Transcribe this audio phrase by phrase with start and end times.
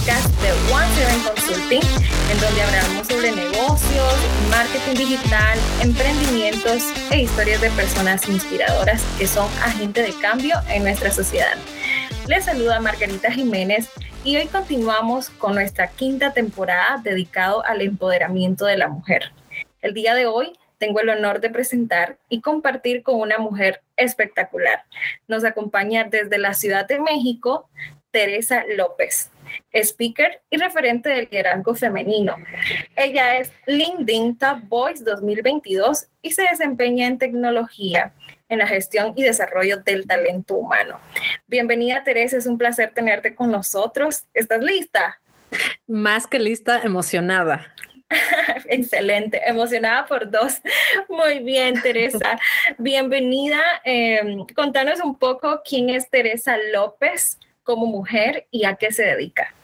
[0.00, 1.82] podcast de One Seven Consulting,
[2.30, 4.14] en donde hablamos sobre negocios,
[4.48, 11.10] marketing digital, emprendimientos e historias de personas inspiradoras que son agentes de cambio en nuestra
[11.10, 11.54] sociedad.
[12.28, 13.90] Les saluda Margarita Jiménez
[14.24, 19.32] y hoy continuamos con nuestra quinta temporada dedicado al empoderamiento de la mujer.
[19.82, 24.84] El día de hoy tengo el honor de presentar y compartir con una mujer espectacular.
[25.28, 27.68] Nos acompaña desde la Ciudad de México
[28.10, 29.30] Teresa López,
[29.72, 32.36] speaker y referente del liderazgo femenino.
[32.96, 38.12] Ella es LinkedIn Top Voice 2022 y se desempeña en tecnología,
[38.48, 41.00] en la gestión y desarrollo del talento humano.
[41.46, 44.24] Bienvenida Teresa, es un placer tenerte con nosotros.
[44.34, 45.20] ¿Estás lista?
[45.86, 47.74] Más que lista, emocionada.
[48.66, 50.60] Excelente, emocionada por dos.
[51.08, 52.38] Muy bien, Teresa.
[52.78, 53.60] Bienvenida.
[53.84, 57.38] Eh, contanos un poco quién es Teresa López
[57.70, 59.54] como mujer y a qué se dedica.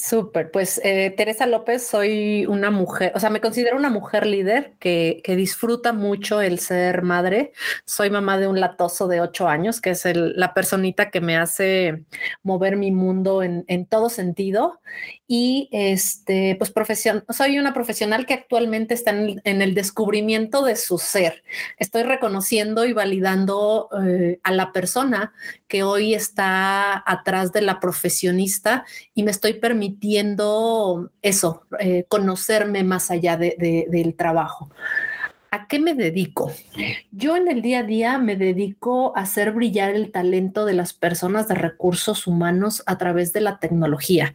[0.00, 4.74] Súper, pues eh, Teresa López, soy una mujer, o sea, me considero una mujer líder
[4.78, 7.52] que, disfruta mucho el ser madre.
[7.84, 12.04] Soy mamá de un latoso de ocho años, que es la personita que me hace
[12.44, 14.80] mover mi mundo en, todo sentido.
[15.26, 20.98] Y este, pues profesión, soy una profesional que actualmente está en, el descubrimiento de su
[20.98, 21.42] ser.
[21.76, 25.32] Estoy reconociendo y validando eh, a la persona
[25.66, 32.84] que hoy está atrás de la profesionista y me estoy permitiendo permitiendo eso, eh, conocerme
[32.84, 34.70] más allá del trabajo.
[35.50, 36.52] ¿A qué me dedico?
[37.10, 40.92] Yo en el día a día me dedico a hacer brillar el talento de las
[40.92, 44.34] personas de recursos humanos a través de la tecnología,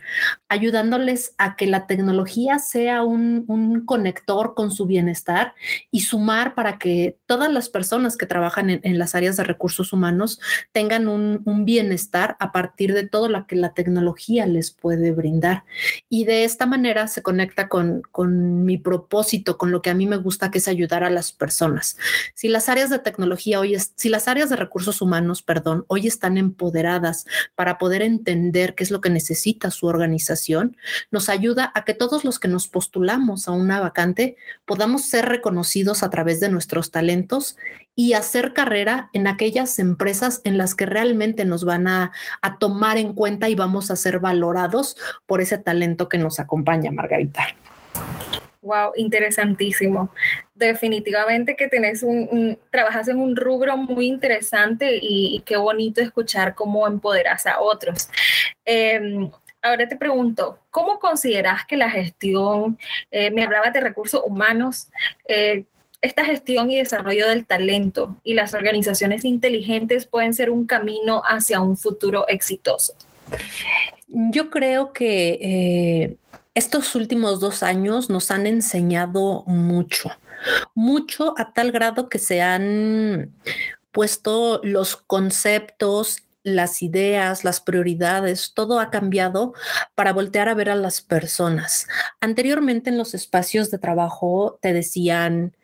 [0.50, 3.44] ayudándoles a que la tecnología sea un,
[3.86, 5.54] conector con su bienestar
[5.92, 10.40] y sumar para que todas las personas que trabajan en, las áreas de recursos humanos
[10.72, 15.64] tengan un, bienestar a partir de todo lo que la tecnología les puede brindar.
[16.10, 20.08] Y de esta manera se conecta con, con mi propósito, con lo que a mí
[20.08, 21.98] me gusta, que es ayudar a las personas.
[22.34, 26.08] Si las áreas de tecnología hoy, es, si las áreas de recursos humanos, perdón, hoy
[26.08, 27.26] están empoderadas
[27.56, 30.78] para poder entender qué es lo que necesita su organización,
[31.12, 36.04] nos ayuda a que todos los que nos postulamos a una vacante podamos ser reconocidos
[36.04, 37.58] a través de nuestros talentos
[37.96, 42.12] y hacer carrera en aquellas empresas en las que realmente nos van a,
[42.42, 46.92] a tomar en cuenta y vamos a ser valorados por ese talento que nos acompaña,
[46.92, 47.48] Margarita.
[48.64, 50.10] Wow, interesantísimo.
[50.56, 56.88] Definitivamente que tenés un, trabajas en un rubro muy interesante y, qué bonito escuchar cómo
[56.88, 58.10] empoderas a otros.
[58.64, 59.30] Em,
[59.62, 62.80] ahora te pregunto, ¿cómo consideras que la gestión,
[63.12, 64.88] eh, me hablabas de recursos humanos,
[65.28, 65.66] eh,
[66.02, 71.60] esta gestión y desarrollo del talento y las organizaciones inteligentes pueden ser un camino hacia
[71.60, 72.94] un futuro exitoso?
[74.08, 76.18] Yo creo que eh,
[76.56, 80.12] estos últimos dos años nos han enseñado mucho,
[80.76, 83.34] mucho a tal grado que se han
[83.92, 89.54] puesto los conceptos las ideas, las prioridades, todo ha cambiado
[89.96, 91.88] para voltear a ver a las personas.
[92.20, 95.56] Anteriormente en los espacios de trabajo te decían,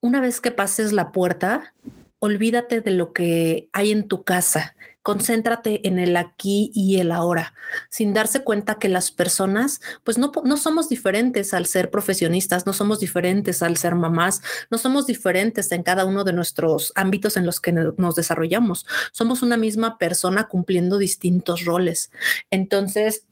[0.00, 1.74] una vez que pases la puerta,
[2.18, 7.52] olvídate de lo que hay en tu casa concéntrate en el aquí y el ahora,
[7.90, 12.72] sin darse cuenta que las personas, pues no, no somos diferentes al ser profesionistas, no
[12.72, 17.44] somos diferentes al ser mamás, no somos diferentes en cada uno de nuestros ámbitos en
[17.44, 18.86] los que nos desarrollamos.
[19.12, 22.10] Somos una misma persona cumpliendo distintos roles.
[22.50, 23.24] Entonces,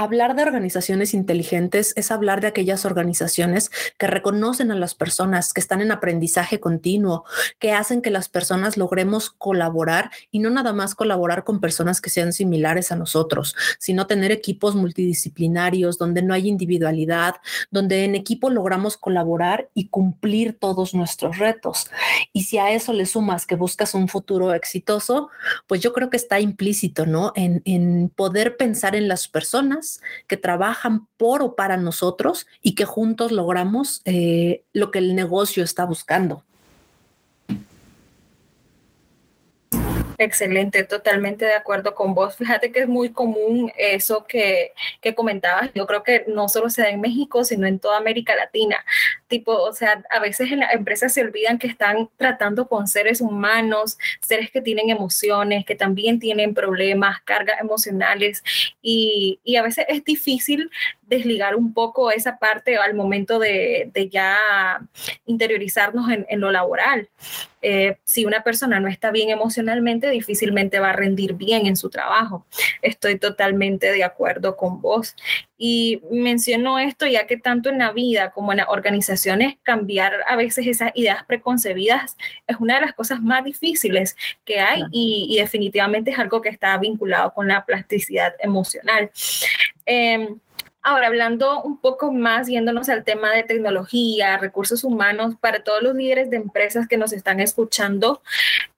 [0.00, 5.58] Hablar de organizaciones inteligentes es hablar de aquellas organizaciones que reconocen a las personas, que
[5.60, 7.24] están en aprendizaje continuo,
[7.58, 12.10] que hacen que las personas logremos colaborar y no nada más colaborar con personas que
[12.10, 17.34] sean similares a nosotros, sino tener equipos multidisciplinarios donde no hay individualidad,
[17.72, 21.90] donde en equipo logramos colaborar y cumplir todos nuestros retos.
[22.32, 25.30] Y si a eso le sumas que buscas un futuro exitoso,
[25.66, 27.32] pues yo creo que está implícito, ¿no?
[27.34, 29.87] En, en poder pensar en las personas
[30.26, 35.62] que trabajan por o para nosotros y que juntos logramos eh, lo que el negocio
[35.64, 36.44] está buscando.
[40.20, 42.36] Excelente, totalmente de acuerdo con vos.
[42.36, 45.70] Fíjate que es muy común eso que, que comentabas.
[45.74, 48.84] Yo creo que no solo se da en México, sino en toda América Latina.
[49.28, 53.20] Tipo, o sea, a veces en las empresas se olvidan que están tratando con seres
[53.20, 58.42] humanos, seres que tienen emociones, que también tienen problemas, cargas emocionales
[58.82, 60.68] y, y a veces es difícil
[61.08, 64.80] desligar un poco esa parte al momento de, ya
[65.26, 67.08] interiorizarnos en, lo laboral.
[67.60, 71.90] Eh, si una persona no está bien emocionalmente, difícilmente va a rendir bien en su
[71.90, 72.46] trabajo.
[72.82, 75.16] Estoy totalmente de acuerdo con vos.
[75.56, 80.36] Y menciono esto ya que tanto en la vida como en las organizaciones, cambiar a
[80.36, 82.16] veces esas ideas preconcebidas
[82.46, 86.76] es una de las cosas más difíciles que hay y, definitivamente es algo que está
[86.78, 89.10] vinculado con la plasticidad emocional.
[89.86, 90.38] Em,
[90.88, 95.94] Ahora, hablando un poco más, yéndonos al tema de tecnología, recursos humanos, para todos los
[95.94, 98.22] líderes de empresas que nos están escuchando,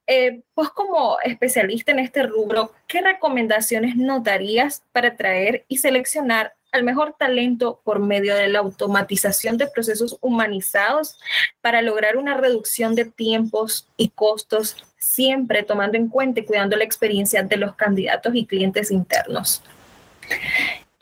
[0.08, 6.82] eh, vos como especialista en este rubro, ¿qué recomendaciones notarías para atraer y seleccionar al
[6.82, 11.16] mejor talento por medio de la automatización de procesos humanizados
[11.60, 16.82] para lograr una reducción de tiempos y costos, siempre tomando en cuenta y cuidando la
[16.82, 19.62] experiencia de los candidatos y clientes internos?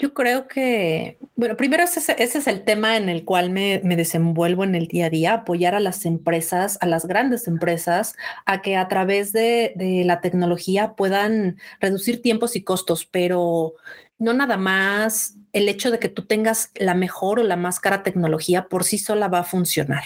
[0.01, 4.77] Yo creo que, bueno, primero ese, es el tema en el cual me, desenvuelvo en
[4.77, 8.15] el día a día, apoyar a las empresas, a las grandes empresas,
[8.47, 13.75] a que a través de, de la tecnología puedan reducir tiempos y costos, pero
[14.19, 18.03] no nada más el hecho de que tú tengas la mejor o la más cara
[18.03, 20.05] tecnología por sí sola va a funcionar.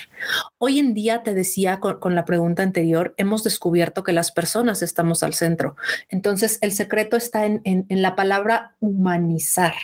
[0.59, 5.23] Hoy en día, te decía con, la pregunta anterior, hemos descubierto que las personas estamos
[5.23, 5.77] al centro.
[6.09, 9.75] Entonces, el secreto está en, en la palabra humanizar.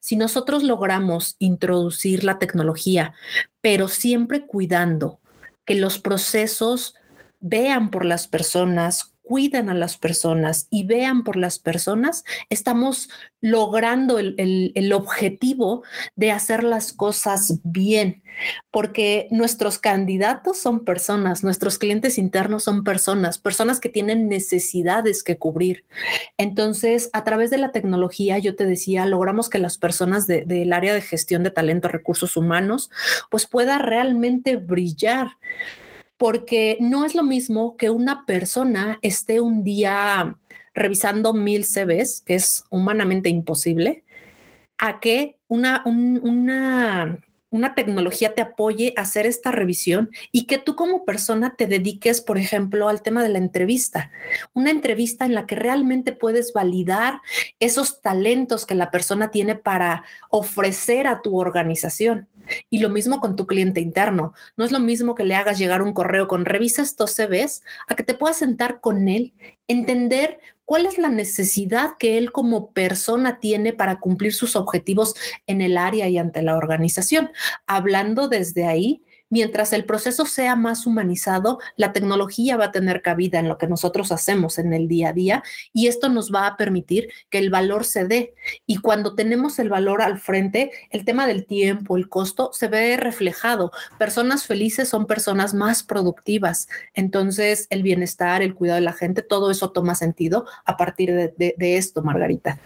[0.00, 3.14] Si nosotros logramos introducir la tecnología,
[3.60, 5.20] pero siempre cuidando
[5.64, 6.94] que los procesos
[7.40, 13.08] vean por las personas, cuidan a las personas y vean por las personas, estamos
[13.40, 15.82] logrando el, objetivo
[16.14, 18.22] de hacer las cosas bien,
[18.70, 25.38] porque nuestros candidatos son personas, nuestros clientes internos son personas, personas que tienen necesidades que
[25.38, 25.84] cubrir.
[26.38, 30.94] Entonces, a través de la tecnología, yo te decía, logramos que las personas del área
[30.94, 32.90] de gestión de talento, recursos humanos,
[33.30, 35.38] pues pueda realmente brillar
[36.16, 40.36] porque no es lo mismo que una persona esté un día
[40.74, 44.04] revisando mil CVs, que es humanamente imposible,
[44.78, 47.20] a que una, una,
[47.50, 52.20] una tecnología te apoye a hacer esta revisión y que tú como persona te dediques,
[52.20, 54.10] por ejemplo, al tema de la entrevista.
[54.52, 57.20] Una entrevista en la que realmente puedes validar
[57.60, 62.28] esos talentos que la persona tiene para ofrecer a tu organización.
[62.70, 64.34] Y lo mismo con tu cliente interno.
[64.56, 67.94] No es lo mismo que le hagas llegar un correo con revisa estos CVs a
[67.94, 69.34] que te puedas sentar con él,
[69.68, 75.14] entender cuál es la necesidad que él como persona tiene para cumplir sus objetivos
[75.46, 77.30] en el área y ante la organización.
[77.66, 79.02] Hablando desde ahí
[79.34, 83.66] mientras el proceso sea más humanizado, la tecnología va a tener cabida en lo que
[83.66, 85.42] nosotros hacemos en el día a día
[85.72, 88.34] y esto nos va a permitir que el valor se dé.
[88.64, 92.96] Y cuando tenemos el valor al frente, el tema del tiempo, el costo, se ve
[92.96, 93.72] reflejado.
[93.98, 96.68] Personas felices son personas más productivas.
[96.94, 101.76] Entonces, el bienestar, el cuidado de la gente, todo eso toma sentido a partir de,
[101.76, 102.60] esto, Margarita.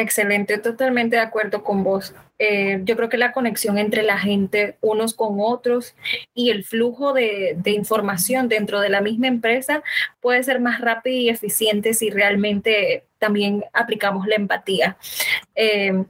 [0.00, 2.14] Excelente, totalmente de acuerdo con vos.
[2.38, 5.96] Eh, yo creo que la conexión entre la gente unos con otros
[6.34, 9.82] y el flujo de, información dentro de la misma empresa
[10.20, 14.96] puede ser más rápido y eficiente si realmente también aplicamos la empatía.
[15.56, 16.04] Eh,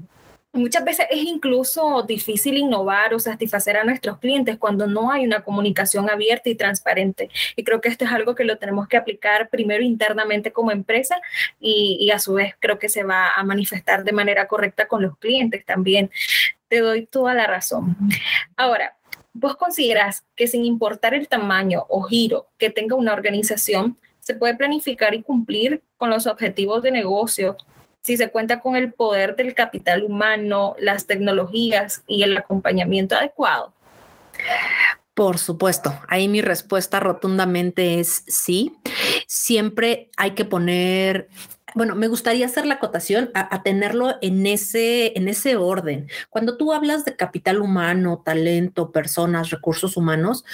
[0.55, 5.43] Muchas veces es incluso difícil innovar o satisfacer a nuestros clientes cuando no hay una
[5.43, 7.29] comunicación abierta y transparente.
[7.55, 11.21] Y creo que esto es algo que lo tenemos que aplicar primero internamente como empresa
[11.61, 15.19] y, a su vez creo que se va a manifestar de manera correcta con los
[15.19, 16.11] clientes también.
[16.69, 17.97] Te doy toda la razón.
[18.57, 18.97] Ahora,
[19.35, 24.57] ¿vos consideras que sin importar el tamaño o giro que tenga una organización, se puede
[24.57, 27.57] planificar y cumplir con los objetivos de negocio
[28.09, 33.75] si se cuenta con el poder del capital humano, las tecnologías y el acompañamiento adecuado?
[35.13, 38.79] Por supuesto, ahí mi respuesta rotundamente es sí.
[39.27, 41.29] Siempre hay que poner
[41.75, 46.09] bueno, me gustaría hacer la acotación a, tenerlo en ese, en ese orden.
[46.31, 50.47] Cuando tú hablas de capital humano, talento, personas, recursos humanos,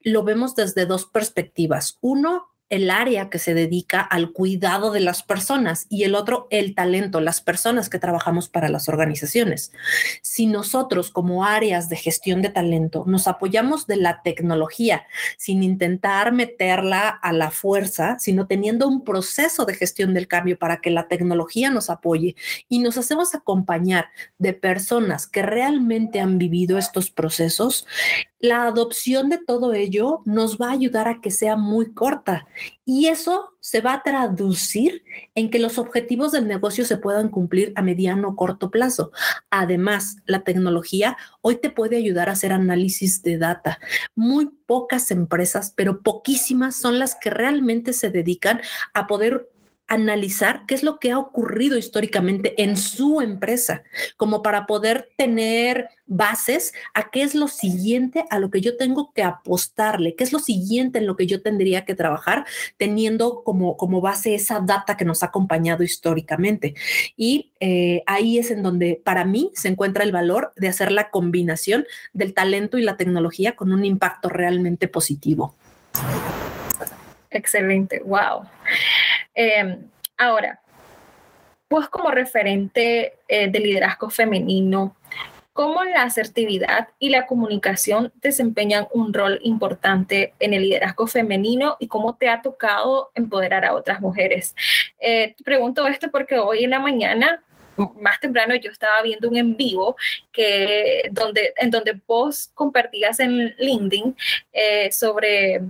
[0.00, 1.96] lo vemos desde dos perspectivas.
[2.02, 6.74] Uno, el área que se dedica al cuidado de las personas y el otro el
[6.74, 9.72] talento, las personas que trabajamos para las organizaciones.
[10.22, 16.32] Si nosotros como áreas de gestión de talento nos apoyamos de la tecnología sin intentar
[16.32, 21.08] meterla a la fuerza, sino teniendo un proceso de gestión del cambio para que la
[21.08, 22.36] tecnología nos apoye
[22.68, 27.86] y nos hacemos acompañar de personas que realmente han vivido estos procesos,
[28.40, 32.46] la adopción de todo ello nos va a ayudar a que sea muy corta
[32.86, 35.04] y eso se va a traducir
[35.34, 39.12] en que los objetivos del negocio se puedan cumplir a mediano o corto plazo.
[39.50, 43.78] Además, la tecnología hoy te puede ayudar a hacer análisis de data.
[44.14, 48.60] Muy pocas empresas, pero poquísimas son las que realmente se dedican
[48.94, 49.50] a poder
[49.90, 53.82] analizar qué es lo que ha ocurrido históricamente en su empresa,
[54.16, 59.12] como para poder tener bases a qué es lo siguiente a lo que yo tengo
[59.12, 63.76] que apostarle, qué es lo siguiente en lo que yo tendría que trabajar, teniendo como,
[63.76, 66.74] como base esa data que nos ha acompañado históricamente.
[67.16, 71.10] Y eh, ahí es en donde para mí se encuentra el valor de hacer la
[71.10, 75.56] combinación del talento y la tecnología con un impacto realmente positivo.
[77.30, 78.44] Excelente, wow.
[79.34, 80.60] Em, ahora,
[81.68, 84.96] pues como referente eh, de liderazgo femenino,
[85.52, 91.86] ¿cómo la asertividad y la comunicación desempeñan un rol importante en el liderazgo femenino y
[91.86, 94.56] cómo te ha tocado empoderar a otras mujeres?
[94.98, 97.44] Eh, te pregunto esto porque hoy en la mañana
[97.98, 99.96] más temprano yo estaba viendo un en vivo
[100.32, 104.16] que donde en donde vos compartías en LinkedIn
[104.52, 105.62] eh, sobre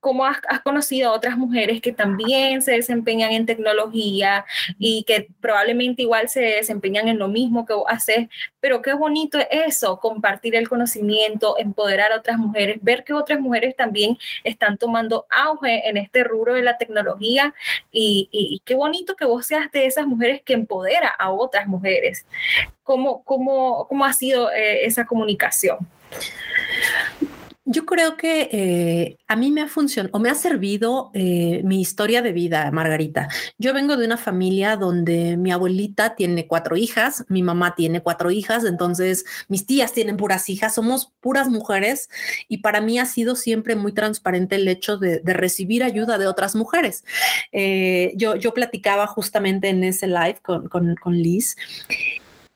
[0.00, 4.44] cómo has, conocido a otras mujeres que también se desempeñan en tecnología
[4.78, 8.28] y que probablemente igual se desempeñan en lo mismo que haces,
[8.60, 13.40] pero qué bonito es eso, compartir el conocimiento, empoderar a otras mujeres, ver que otras
[13.40, 17.54] mujeres también están tomando auge en este rubro de la tecnología
[17.92, 22.26] y, qué bonito que vos seas de esas mujeres que empodera a otras mujeres.
[22.82, 25.78] ¿Cómo, cómo, cómo ha sido eh, esa comunicación?
[27.72, 31.80] Yo creo que eh, a mí me ha funcionado o me ha servido eh, mi
[31.80, 33.28] historia de vida, Margarita.
[33.58, 38.32] Yo vengo de una familia donde mi abuelita tiene cuatro hijas, mi mamá tiene cuatro
[38.32, 42.10] hijas, entonces mis tías tienen puras hijas, somos puras mujeres
[42.48, 46.56] y para mí ha sido siempre muy transparente el hecho de, recibir ayuda de otras
[46.56, 47.04] mujeres.
[47.52, 51.54] Eh, yo, yo platicaba justamente en ese live con, con, con Liz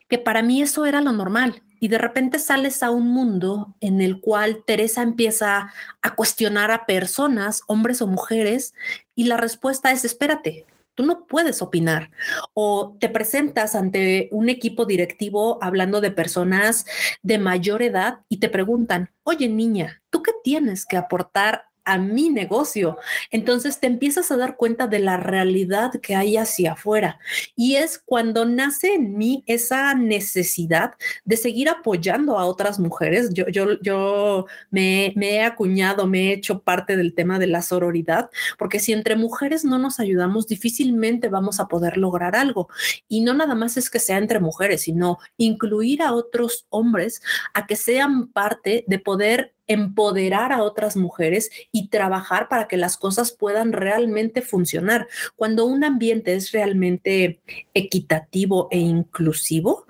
[0.09, 4.01] que para mí eso era lo normal y de repente sales a un mundo en
[4.01, 8.73] el cual Teresa empieza a cuestionar a personas, hombres o mujeres,
[9.15, 10.65] y la respuesta es, espérate,
[10.95, 12.11] tú no puedes opinar.
[12.55, 16.87] O te presentas ante un equipo directivo hablando de personas
[17.23, 22.31] de mayor edad y te preguntan, oye niña, ¿tú qué tienes que aportar a mi
[22.31, 22.99] negocio.
[23.31, 27.19] Entonces te empiezas a dar cuenta de la realidad que hay hacia afuera.
[27.57, 33.31] Y es cuando nace en mí esa necesidad de seguir apoyando a otras mujeres.
[33.33, 37.63] Yo, yo, yo me, me he acuñado, me he hecho parte del tema de la
[37.63, 42.69] sororidad, porque si entre mujeres no nos ayudamos, difícilmente vamos a poder lograr algo.
[43.09, 47.23] Y no nada más es que sea entre mujeres, sino incluir a otros hombres
[47.53, 52.97] a que sean parte de poder empoderar a otras mujeres y trabajar para que las
[52.97, 55.09] cosas puedan realmente funcionar.
[55.37, 57.41] Cuando un ambiente es realmente
[57.73, 59.84] equitativo e inclusivo,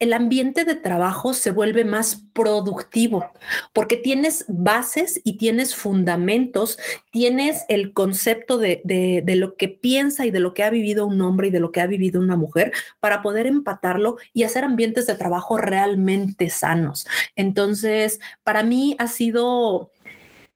[0.00, 3.30] el ambiente de trabajo se vuelve más productivo
[3.74, 6.78] porque tienes bases y tienes fundamentos,
[7.12, 11.20] tienes el concepto de, de, lo que piensa y de lo que ha vivido un
[11.20, 15.06] hombre y de lo que ha vivido una mujer para poder empatarlo y hacer ambientes
[15.06, 17.06] de trabajo realmente sanos.
[17.36, 19.90] Entonces, para mí ha sido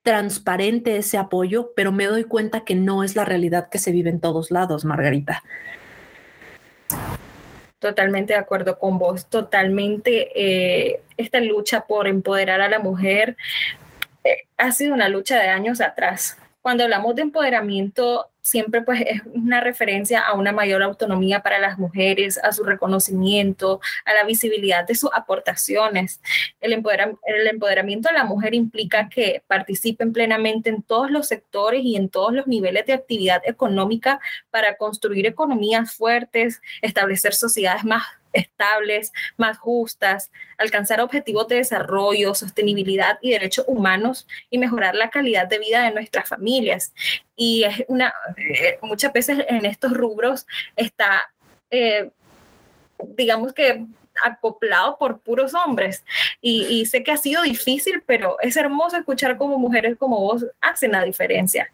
[0.03, 4.09] transparente ese apoyo, pero me doy cuenta que no es la realidad que se vive
[4.09, 5.43] en todos lados, Margarita.
[7.85, 13.37] Totalmente de acuerdo con vos, totalmente eh, esta lucha por empoderar a la mujer
[14.25, 16.39] eh, ha sido una lucha de años atrás.
[16.63, 21.79] Cuando hablamos de empoderamiento, siempre pues es una referencia a una mayor autonomía para las
[21.79, 26.21] mujeres, a su reconocimiento, a la visibilidad de sus aportaciones.
[26.61, 31.97] El, el empoderamiento de la mujer implica que participen plenamente en todos los sectores y
[31.97, 34.21] en todos los niveles de actividad económica
[34.51, 43.19] para construir economías fuertes, establecer sociedades más estables, más justas, alcanzar objetivos de desarrollo, sostenibilidad
[43.23, 46.93] y derechos humanos y mejorar la calidad de vida de nuestras familias.
[47.37, 51.31] Y es una, eh, muchas veces en estos rubros está,
[51.71, 52.11] eh,
[53.17, 53.87] digamos que
[54.23, 56.05] acoplado por puros hombres.
[56.41, 60.47] Y, y, sé que ha sido difícil, pero es hermoso escuchar cómo mujeres como vos
[60.61, 61.71] hacen la diferencia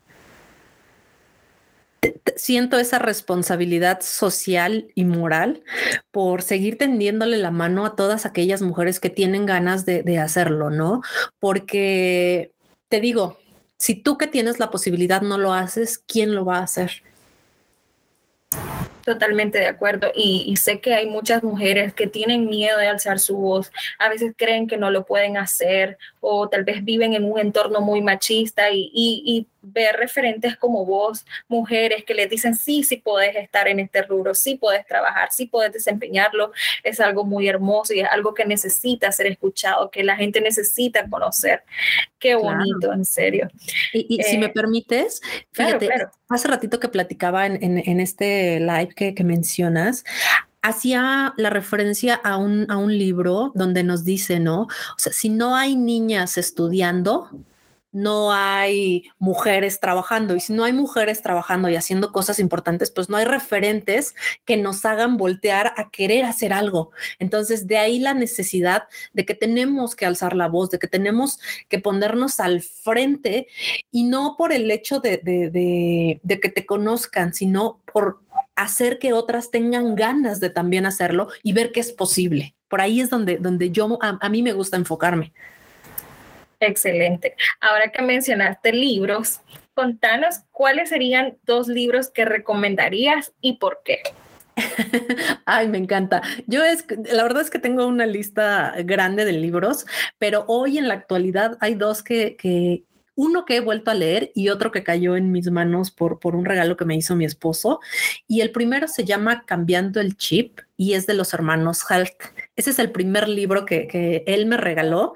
[2.37, 5.63] siento esa responsabilidad social y moral
[6.11, 11.03] por seguir tendiéndole la mano a todas aquellas mujeres que tienen ganas de, hacerlo, ¿no?
[11.39, 12.53] Porque
[12.89, 13.39] te digo,
[13.79, 17.03] si tú que tienes la posibilidad no lo haces, ¿quién lo va a hacer?
[19.05, 20.11] Totalmente de acuerdo.
[20.15, 23.73] Y, sé que hay muchas mujeres que tienen miedo de alzar su voz.
[23.99, 27.81] A veces creen que no lo pueden hacer o tal vez viven en un entorno
[27.81, 33.37] muy machista y, y, ver referentes como vos, mujeres que les dicen, sí, sí puedes
[33.37, 36.53] estar en este rubro, sí puedes trabajar, sí puedes desempeñarlo,
[36.83, 41.07] es algo muy hermoso y es algo que necesita ser escuchado, que la gente necesita
[41.09, 41.63] conocer.
[42.19, 43.49] Qué bonito, en serio.
[43.93, 45.21] Y, si me eh, permites,
[45.53, 45.89] fíjate,
[46.29, 50.05] hace ratito que platicaba en, en este live que, mencionas,
[50.63, 54.63] hacía la referencia a un, a un libro donde nos dice, ¿no?
[54.63, 57.31] O sea, si no hay niñas estudiando,
[57.93, 60.37] no hay mujeres trabajando.
[60.37, 64.57] Y si no hay mujeres trabajando y haciendo cosas importantes, pues no hay referentes que
[64.57, 66.91] nos hagan voltear a querer hacer algo.
[67.19, 71.41] Entonces, de ahí la necesidad de que tenemos que alzar la voz, de que tenemos
[71.69, 73.49] que ponernos al frente
[73.91, 75.21] y no por el hecho de,
[76.23, 78.21] de que te conozcan, sino por
[78.63, 82.55] hacer que otras tengan ganas de también hacerlo y ver que es posible.
[82.69, 85.33] Por ahí es donde, donde yo, a, mí me gusta enfocarme.
[86.61, 87.37] Excelente.
[87.61, 89.41] Ahora que mencionaste libros,
[89.75, 94.03] contanos cuáles serían dos libros que recomendarías y por qué.
[95.47, 96.23] Ay, me encanta.
[96.47, 99.87] Yo es, la verdad es que tengo una lista grande de libros,
[100.19, 104.33] pero hoy en la actualidad hay dos que, que, uno que he vuelto a leer
[104.35, 107.25] y otro que cayó en mis manos por, por un regalo que me hizo mi
[107.25, 107.81] esposo.
[108.27, 112.15] Y el primero se llama Cambiando el Chip y es de los hermanos Halt.
[112.57, 115.13] Ese es el primer libro que, él me regaló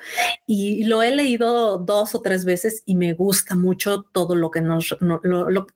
[0.47, 4.61] y lo he leído dos o tres veces y me gusta mucho todo lo que
[4.61, 4.95] nos,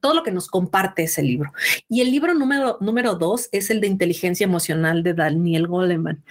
[0.00, 1.52] todo lo que nos comparte ese libro.
[1.88, 6.22] Y el libro número, número dos es el de inteligencia emocional de Daniel Goleman.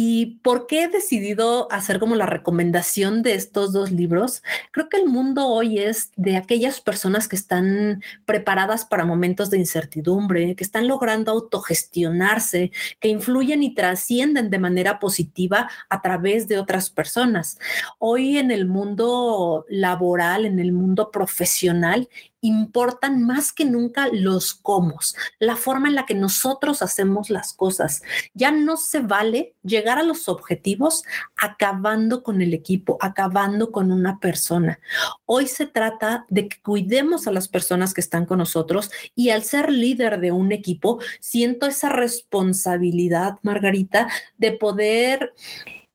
[0.00, 4.44] ¿Y por qué he decidido hacer como la recomendación de estos dos libros?
[4.70, 9.58] Creo que el mundo hoy es de aquellas personas que están preparadas para momentos de
[9.58, 16.60] incertidumbre, que están logrando autogestionarse, que influyen y trascienden de manera positiva a través de
[16.60, 17.58] otras personas.
[17.98, 22.08] Hoy en el mundo laboral, en el mundo profesional,
[22.40, 24.98] importan más que nunca los cómo,
[25.38, 28.02] la forma en la que nosotros hacemos las cosas.
[28.34, 31.02] Ya no se vale llegar a los objetivos
[31.36, 34.80] acabando con el equipo, acabando con una persona.
[35.26, 39.42] Hoy se trata de que cuidemos a las personas que están con nosotros y al
[39.42, 45.34] ser líder de un equipo, siento esa responsabilidad, Margarita, de poder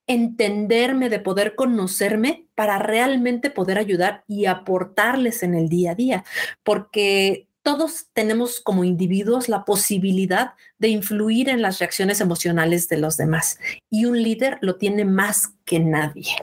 [0.08, 6.26] entenderme, de poder conocerme para realmente poder ayudar y aportarles en el día a día,
[6.63, 13.16] porque todos tenemos como individuos la posibilidad de influir en las reacciones emocionales de los
[13.16, 13.58] demás
[13.89, 16.36] y un líder lo tiene más que nadie.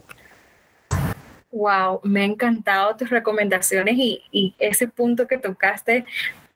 [1.53, 6.07] Wow, me han encantado tus recomendaciones y, y ese punto que tocaste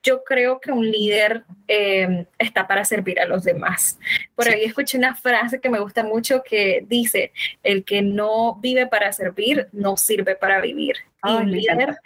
[0.05, 3.99] yo creo que un líder eh, está para servir a los demás.
[4.37, 8.87] Por ahí escuché una frase que me gusta mucho que dice, el que no vive
[8.87, 10.97] para servir, no sirve para vivir.
[11.25, 11.97] y un líder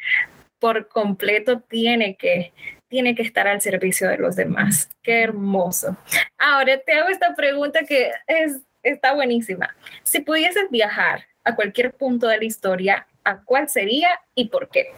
[0.60, 2.52] por completo tiene que,
[2.88, 4.88] tiene que estar al servicio de los demás.
[5.02, 5.96] Qué hermoso.
[6.38, 9.74] Ahora te hago esta pregunta que es, está buenísima.
[10.04, 14.92] Si pudieses viajar a cualquier punto de la historia, ¿a cuál sería y por qué?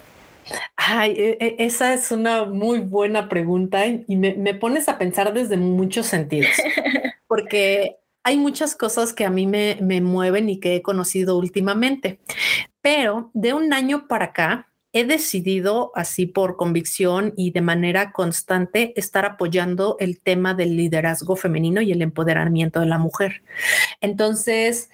[0.76, 5.56] Ay, e, e, esa es una muy buena pregunta y me, pones a pensar desde
[5.56, 6.50] muchos sentidos,
[7.26, 12.20] porque hay muchas cosas que a mí me, me mueven y que he conocido últimamente,
[12.80, 18.92] pero de un año para acá he decidido así por convicción y de manera constante
[18.96, 23.42] estar apoyando el tema del liderazgo femenino y el empoderamiento de la mujer.
[24.00, 24.90] Entonces,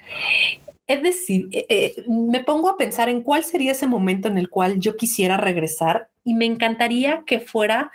[0.87, 4.49] es decir, eh, eh, me pongo a pensar en cuál sería ese momento en el
[4.49, 7.91] cual yo quisiera regresar y me encantaría que fuera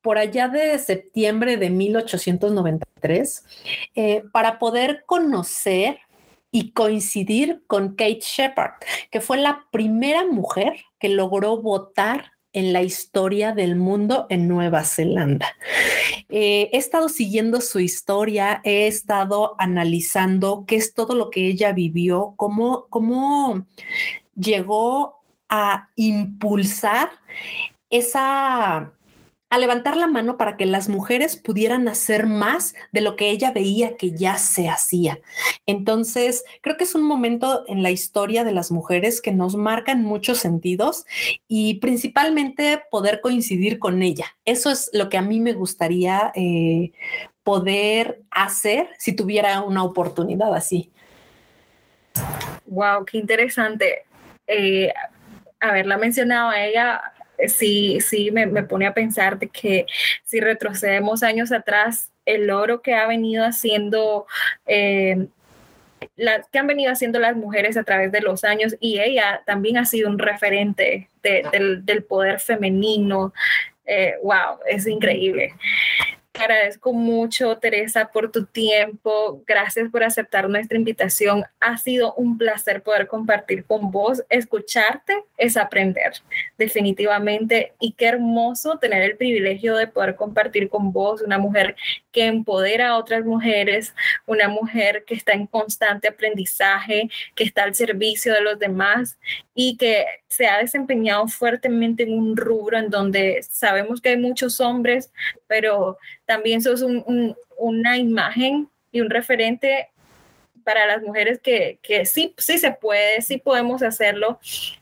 [0.00, 3.44] por allá de septiembre de 1893
[3.94, 5.98] eh, para poder conocer
[6.52, 8.74] y coincidir con Kate Shepard,
[9.10, 14.82] que fue la primera mujer que logró votar en la historia del mundo en Nueva
[14.82, 15.54] Zelanda.
[16.30, 21.72] Eh, he estado siguiendo su historia, he estado analizando qué es todo lo que ella
[21.72, 23.66] vivió, cómo, cómo
[24.34, 27.10] llegó a impulsar
[27.90, 28.90] esa
[29.48, 33.52] a levantar la mano para que las mujeres pudieran hacer más de lo que ella
[33.52, 35.20] veía que ya se hacía.
[35.66, 39.92] Entonces, creo que es un momento en la historia de las mujeres que nos marca
[39.92, 41.06] en muchos sentidos
[41.46, 44.26] y principalmente poder coincidir con ella.
[44.44, 46.92] Eso es lo que a mí me gustaría eh,
[47.44, 50.90] poder hacer si tuviera una oportunidad así.
[52.66, 54.06] Wow, qué interesante.
[54.48, 54.92] Eh,
[55.60, 57.00] haberla mencionado a ella
[57.48, 59.86] sí, sí me, me pone a pensar de que
[60.24, 64.26] si retrocedemos años atrás, el oro que ha venido haciendo
[64.66, 65.28] eh,
[66.52, 69.84] que han venido haciendo las mujeres a través de los años y ella también ha
[69.84, 73.32] sido un referente del, poder femenino.
[73.86, 75.54] Eh, wow, es increíble
[76.38, 79.42] agradezco mucho, Teresa, por tu tiempo.
[79.46, 81.44] Gracias por aceptar nuestra invitación.
[81.60, 84.22] Ha sido un placer poder compartir con vos.
[84.28, 86.12] Escucharte es aprender,
[86.58, 87.72] definitivamente.
[87.80, 91.76] Y qué hermoso tener el privilegio de poder compartir con vos, una mujer
[92.12, 93.94] que empodera a otras mujeres,
[94.26, 99.18] una mujer que está en constante aprendizaje, que está al servicio de los demás
[99.54, 104.60] y que se ha desempeñado fuertemente en un rubro en donde sabemos que hay muchos
[104.60, 105.10] hombres,
[105.46, 105.96] pero
[106.26, 106.84] también sos
[107.56, 109.88] una imagen y un referente
[110.64, 114.40] para las mujeres que, que sí, sí se puede, sí podemos hacerlo.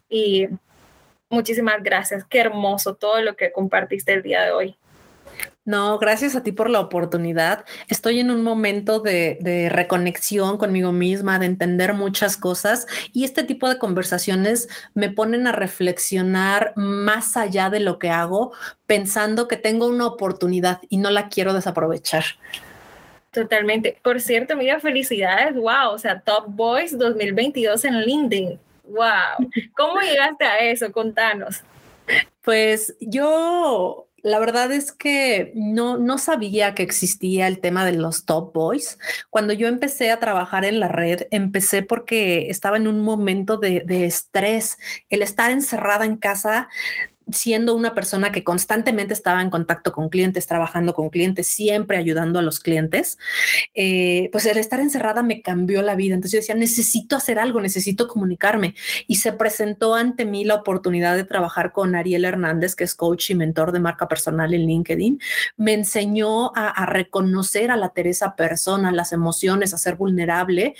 [0.08, 0.48] Y
[1.28, 2.24] muchísimas gracias.
[2.24, 4.76] Qué hermoso todo lo que compartiste el día de hoy.
[5.66, 7.64] No, gracias a ti por la oportunidad.
[7.88, 13.68] Estoy en un momento de, reconexión conmigo misma, de entender muchas cosas y este tipo
[13.68, 18.52] de conversaciones me ponen a reflexionar más allá de lo que hago,
[18.86, 22.24] pensando que tengo una oportunidad y no la quiero desaprovechar.
[23.30, 23.98] Totalmente.
[24.02, 25.54] Por cierto, mira, felicidades.
[25.54, 28.60] Wow, o sea, Top Boys 2022 en LinkedIn.
[28.84, 29.50] Wow.
[29.76, 30.92] ¿Cómo llegaste a eso?
[30.92, 31.62] Contanos.
[32.42, 38.24] Pues yo la verdad es que no, no sabía que existía el tema de los
[38.24, 38.98] top boys.
[39.28, 43.82] Cuando yo empecé a trabajar en la red, empecé porque estaba en un momento de,
[43.84, 44.78] de estrés.
[45.10, 46.70] El estar encerrada en casa
[47.30, 52.38] siendo una persona que constantemente estaba en contacto con clientes, trabajando con clientes, siempre ayudando
[52.38, 53.18] a los clientes,
[53.74, 56.14] eh, pues el estar encerrada me cambió la vida.
[56.14, 58.74] Entonces yo decía, necesito hacer algo, necesito comunicarme.
[59.06, 63.30] Y se presentó ante mí la oportunidad de trabajar con Ariel Hernández, que es coach
[63.30, 65.20] y mentor de marca personal en LinkedIn.
[65.56, 70.74] Me enseñó a, reconocer a la Teresa persona, las emociones, a ser vulnerable.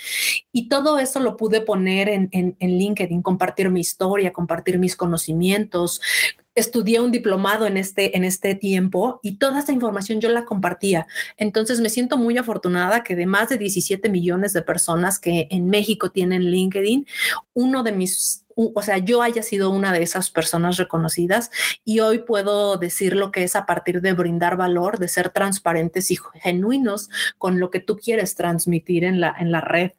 [0.52, 6.00] Y todo eso lo pude poner en, en LinkedIn, compartir mi historia, compartir mis conocimientos,
[6.55, 11.07] estudié un diplomado en este, en este tiempo y toda esta información yo la compartía.
[11.37, 15.69] Entonces me siento muy afortunada que de más de 17 millones de personas que en
[15.69, 17.07] México tienen LinkedIn,
[17.55, 21.51] uno de mis, o sea, yo haya sido una de esas personas reconocidas
[21.85, 26.11] y hoy puedo decir lo que es a partir de brindar valor, de ser transparentes
[26.11, 29.93] y genuinos con lo que tú quieres transmitir en la, en la red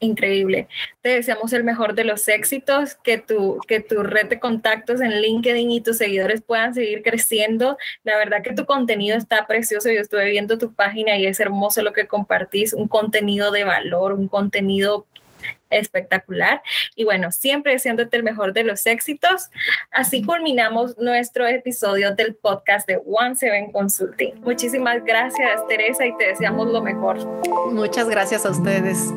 [0.00, 0.68] increíble.
[1.02, 5.20] Te deseamos el mejor de los éxitos, que tu, que tu red de contactos en
[5.20, 7.76] LinkedIn y tus seguidores puedan seguir creciendo.
[8.04, 9.90] La verdad que tu contenido está precioso.
[9.90, 14.12] Yo estuve viendo tu página y es hermoso lo que compartís, un contenido de valor,
[14.12, 15.06] un contenido
[15.70, 16.62] espectacular.
[16.94, 19.50] Y bueno, siempre deseándote el mejor de los éxitos.
[19.90, 24.40] Así culminamos nuestro episodio del podcast de One Seven Consulting.
[24.40, 27.18] Muchísimas gracias, Teresa, y te deseamos lo mejor.
[27.72, 29.12] Muchas gracias a ustedes.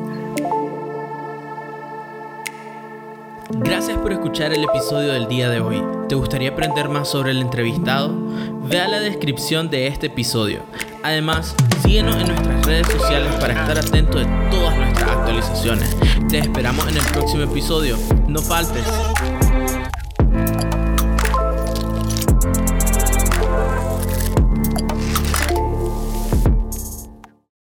[3.58, 5.82] Gracias por escuchar el episodio del día de hoy.
[6.08, 8.14] ¿Te gustaría aprender más sobre el entrevistado?
[8.62, 10.62] Ve a la descripción de este episodio.
[11.02, 15.96] Además, síguenos en nuestras redes sociales para estar atento de todas nuestras actualizaciones.
[16.28, 17.98] Te esperamos en el próximo episodio.
[18.26, 18.86] No faltes.